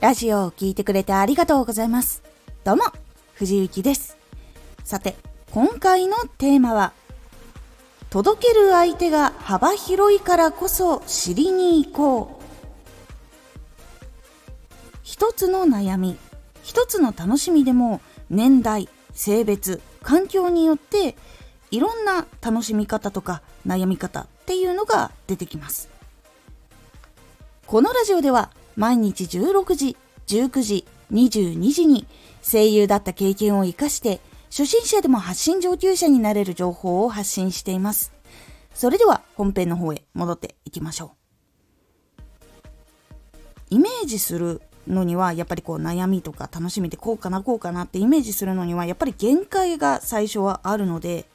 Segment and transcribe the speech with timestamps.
[0.00, 2.22] ラジオを聴いてくれてありがとうございます。
[2.62, 2.84] どうも、
[3.34, 4.16] 藤幸です。
[4.84, 5.16] さて、
[5.50, 6.92] 今回のテーマは、
[8.08, 12.44] 届ける相手が幅広いからこそ知りに行こう。
[15.02, 16.16] 一つの悩み、
[16.62, 21.16] 一つの楽しみでも年代、性別、環境によって
[21.72, 25.88] いろんな楽しみ方とか悩み方っていうのが出てきます。
[27.66, 29.96] このラジオでは毎日16時、
[30.28, 32.06] 19時、22時に
[32.42, 38.12] 声優だった経験を活かして初心者でも発信上級者になれる情報を発信しています。
[38.72, 41.16] それでは本編の方へ戻っていきましょ
[42.60, 42.68] う。
[43.70, 51.26] イメージするのにはやっぱりこう悩みとか楽しみってこうかなこうかなってイメージするのにはやっぱり限界が最初はあるので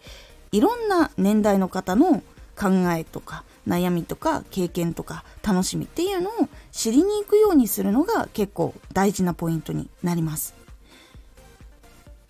[0.53, 2.23] いろんな年代の方の
[2.55, 6.33] 考えとか悩みとか経験とか楽しみっていうのを
[6.73, 10.55] 知りに行くようにするのが結構大事なポイントになります。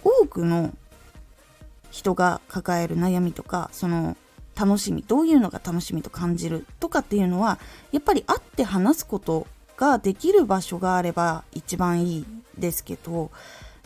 [0.04, 0.74] 多くの
[1.90, 4.18] 人が抱える悩みとかその
[4.56, 7.58] 楽しみどういうのが楽しみと感じるとかっていうのは
[7.92, 12.26] やっぱり会って話すことができる場所があれば一番いい
[12.58, 13.32] ですけど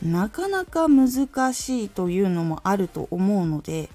[0.01, 3.89] なかなか難しいというのもあると思うので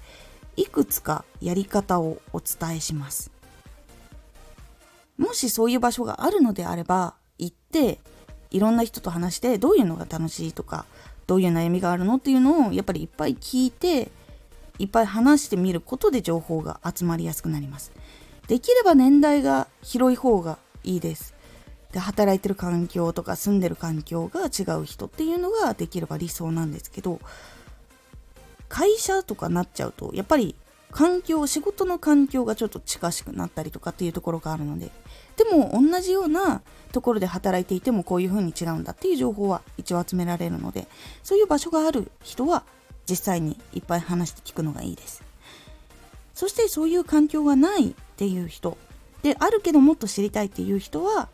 [0.55, 3.32] いくつかやり方をお伝えします。
[5.23, 7.99] もしそういう場所があるのであれば行って
[8.51, 10.85] いろんな人と話してどういうのが楽しいとか
[11.27, 14.11] どういう悩みがあるのっていうのをやっぱりいっぱい聞いて
[14.79, 17.93] いっぱい話してみることで情報が集まりやすくなります。
[18.47, 21.33] できれば年代が広い方がいいです。
[21.93, 27.21] で働いてる環境とか住んでる環境が違う人っていうのができれば理想なんですけど
[28.67, 30.55] 会社とかなっちゃうとやっぱり
[30.93, 34.91] 環境仕事の環境がちょっと近しくなったりとかっていうところがあるので。
[35.35, 40.87] でも同じようなところで働いていてもこういう風に違うんだっていう情報は一応集められるので
[41.23, 42.63] そういう場所がある人は
[43.09, 45.23] 実際にいっぱい話して聞くのがいいです。
[46.35, 48.77] そしてそういう環境がないっていう人
[49.23, 51.29] であるけどもっと知りたいっていう人は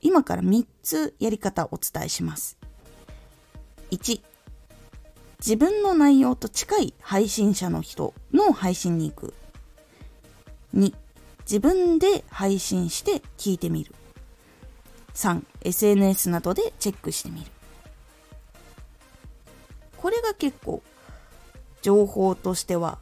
[0.00, 2.56] 今から3つやり方をお伝えします。
[3.90, 4.22] 1
[5.46, 9.34] 自分の内容と近い配信者の人の配信に行く。
[10.74, 10.94] 2
[11.40, 13.94] 自分で配信して聞いてみる。
[15.12, 17.46] 3SNS などでチェックしてみる。
[19.98, 20.82] これが結構
[21.82, 22.96] 情報としては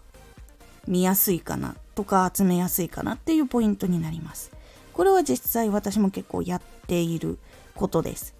[0.88, 4.50] 見やすいかなとか集めやすいかなっていうポイントになります。
[4.94, 7.38] これは実際私も結構やっている
[7.76, 8.34] ことです。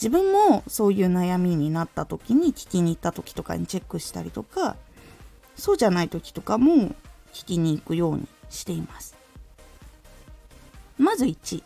[0.00, 4.76] 自分もそういう悩みになった時に聞きに行った時とかにチェックしたりとか
[5.56, 6.94] そうじゃない時とかも
[7.34, 9.14] 聞きに行くようにしています。
[10.96, 11.62] まず1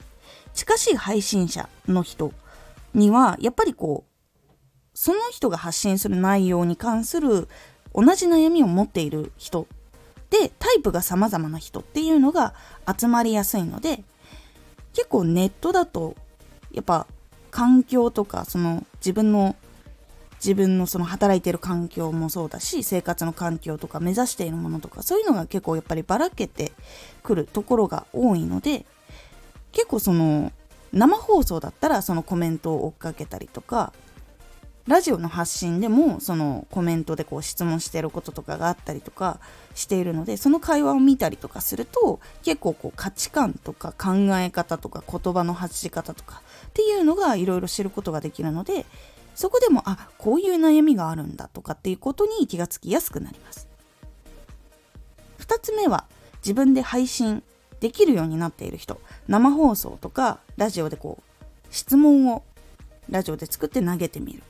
[0.52, 2.32] 近しい配信者の人
[2.92, 4.14] にはやっぱりこう
[4.94, 7.48] その人が発信する内容に関する
[7.94, 9.66] 同じ悩みを持っている人
[10.30, 12.54] でタイプが様々な人っていうのが
[12.98, 14.02] 集まりやすいので
[14.92, 16.16] 結構ネットだと
[16.72, 17.06] やっぱ
[17.54, 19.54] 環境とかその自分の
[20.44, 26.72] 自分のその働いてる環境もそうだし生活の環境とか目指しているものとかそういうのが結構やっぱりばらけて
[27.22, 28.84] くるところが多いので
[29.70, 30.50] 結構その
[30.92, 33.92] 生放送だったらそのコメントを追っかけたりとか
[34.86, 39.40] ラジオの発信でもそのコメントでこう質問してることとかがあったりとか
[39.74, 48.84] しているのでその会話を見たりとかすると結構こう価値観とか考え方とか言葉の発し方とかっていうのがいろいろ知ることができるので
[49.34, 53.68] そこでもあこういう悩みがあるんだとかっていうことに気がつきやすくなります。
[55.38, 56.04] 2つ目は
[56.36, 57.42] 自分で配信
[57.80, 59.00] できるようになっている人。
[59.28, 62.44] 生放送とかラジオでこう質問を
[63.10, 64.42] ラジオで作って投げてみる。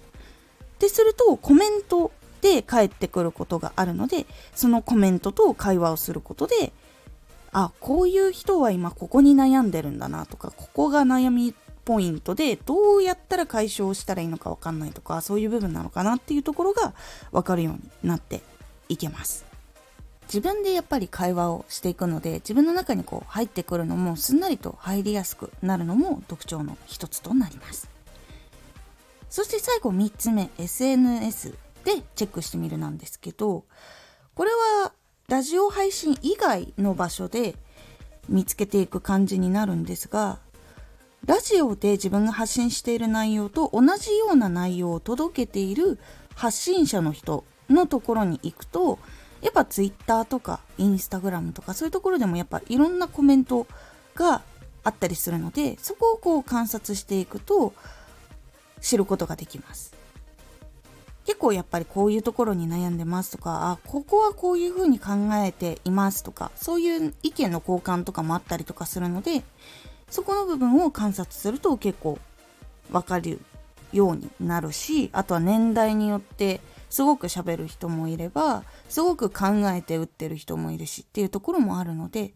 [0.79, 6.73] でするとコメントで返ってくることがあるのでそのコメントと会話をすることで
[7.53, 11.55] あこういう人は今ここに悩んでるんだなとかここが悩み
[11.85, 16.95] ポイントでどうやったら解消したらいいのか分かんないとかそういう部分なのかなっていうところが
[17.31, 18.43] 分かるようになって
[18.89, 19.45] いけます。
[20.27, 27.94] 自分でやっぱり会話をしていくので自分の中にこう入ってくるのもすんなりと入りやすくなるのも特徴の一つとなります。
[29.35, 33.65] そして最後3つ目 SNS でチェックしてみるなんですけど
[34.37, 34.93] これは
[35.27, 37.57] ラジオ配信以外の場所で
[38.29, 40.39] 見つけていく感じになるんですが
[41.27, 45.99] ラジオで自分が発信している内容と同じような内容を届けている
[46.37, 49.01] 発信者の人のところに行くと
[49.43, 53.67] やっぱ Twitter とか Instagram とかそういうところでもやっぱいろんなコメント
[54.15, 54.43] が
[54.85, 57.75] あったりするのでそこをこう観察していくと
[58.85, 59.95] 知ることができます。
[61.25, 69.43] 結構やっぱりこういうところに悩んでますとかあここはこういうふうに考えていますとかそういう意見の交換とかもあったりとかするので
[70.11, 72.19] そこの部分を観察すると結構
[72.93, 73.41] わかる
[73.95, 76.61] ようになるしあとは年代によって
[76.91, 82.35] すごく喋る人もいればすごく考えて打ってる人もいるしっていうところもあるので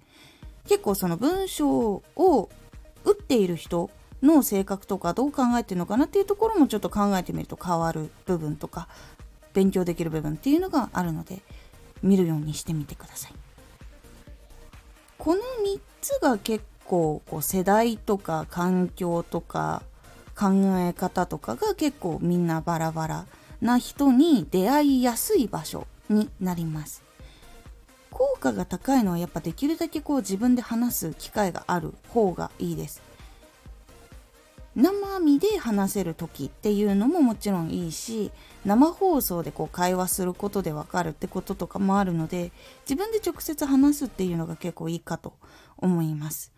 [0.66, 2.48] 結構その文章を
[3.04, 3.90] 打っている人
[4.22, 8.88] の性格とかどう考えてるのかなっていうところもちょっと考えてみると変わる部分とか
[9.54, 11.40] 勉強できる部分っていうのがあるので
[12.02, 13.32] 見るようにしてみてください。
[15.18, 19.82] この3つが結構こう世代とか環境とか
[20.36, 23.26] 考え方とかが結構みんなバラバラ
[23.60, 27.02] な人に出会いやすい場所になります
[28.10, 33.02] 効果が高いのはやっぱできるだけこう自分で話す機会がある方がいいです
[34.78, 38.30] 生身で話せる時っていうのももちろんいいし
[38.64, 42.52] 生放送でこう会話することでわかるってこととかもあるので
[42.88, 45.34] 自分で直接話すっていうのが結構いいかと
[45.78, 46.52] 思います。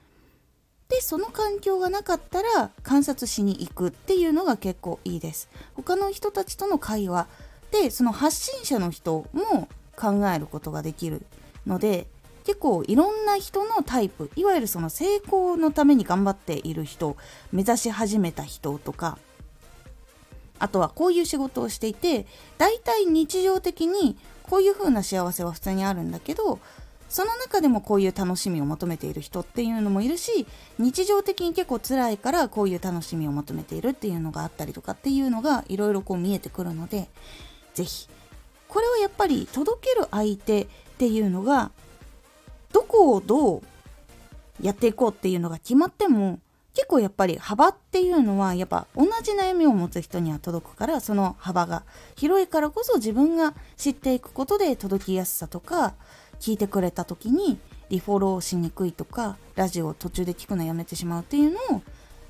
[0.90, 5.48] でその環境がなかったら観察しに行くっていうのが結構いいです。
[5.74, 7.26] 他の人たちとの会話
[7.70, 11.24] でその発信者の人も考えることができる
[11.66, 12.06] ので
[12.50, 17.16] 結構いろんな人のタイプいわゆるその成功のために頑張っている人
[17.52, 19.18] 目指し始めた人とか
[20.58, 22.26] あとはこういう仕事をしていて
[22.58, 26.58] 大体日常的にこういう風な幸せは普通にあるんだけど
[27.08, 30.44] その中でもこういう楽しみを求めている人っていうのもいるし
[30.80, 37.08] 日常的に結構辛いからこういう楽しみを求めているっていうのがあったりとかっていうのがいろいろこう見えてくるので
[37.74, 38.08] 是非
[38.66, 40.66] これをやっぱり届ける相手っ
[40.98, 41.70] ていうのが
[42.72, 43.62] どこをどう
[44.60, 46.40] やっていこうっていうのが決まっても
[46.74, 51.82] 結構やっぱり幅っていうのはやっぱ同じ悩みを持つ人には届くからその幅が
[52.16, 55.94] 広いからこそ自分が知っていくことで届きやすさとか
[56.38, 57.58] 聞いてくれた時に
[57.90, 61.82] リフォローしにくいとかラジオを途中で聞くのやめてしまうっていうのを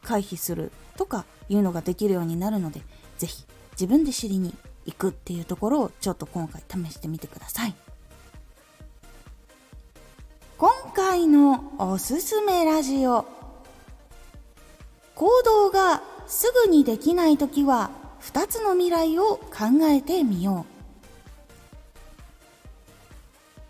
[0.03, 2.81] 回避するとかいうのができるようになるので
[3.19, 4.55] 是非自分で知りに
[4.87, 7.75] 行くっていうところをちょっと今回試してみてください。
[10.61, 13.25] 今回のおすすめラジオ。
[15.15, 17.91] 行動がすぐにできない時は
[18.21, 20.67] 2つの未来を考えてみよ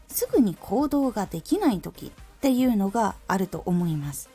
[0.09, 0.13] う。
[0.13, 2.11] すぐに行動ができない時っ
[2.41, 4.29] ていうのがあると思います。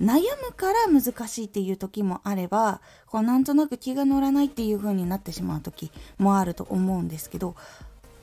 [0.00, 7.56] 悩むから難しいっていう時もあればこうなんとなく気が乗らないっていう風になってしまう時もあると思うんですけど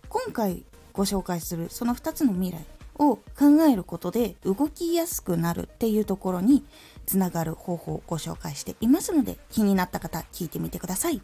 [0.07, 6.63] 今回ご紹介するその2つの未来を考えることで動きやすくなるっていうところに
[7.05, 11.21] つながる方法をご紹介していますので気になった方聞いてみてください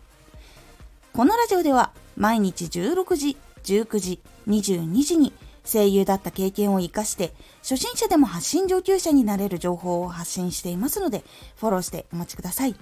[1.14, 5.34] このラジオでは毎日16時19時22時に
[5.66, 11.24] 声優だった経験を活かして、初心者でも発信上級者になれる情報を発信していますので、
[11.56, 12.76] フォローしてお待ちください。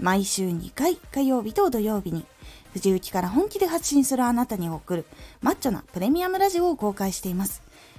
[0.00, 2.26] 毎週2回、火曜日と土曜日に、
[2.72, 5.04] 藤雪から本気で発信するあなたに送る、
[5.42, 7.62] マッチョなプレミアムラジオを公開しています。